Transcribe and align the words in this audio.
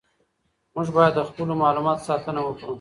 موږ 0.73 0.87
باید 0.95 1.13
د 1.15 1.21
خپلو 1.29 1.53
معلوماتو 1.61 2.07
ساتنه 2.09 2.39
وکړو. 2.43 2.69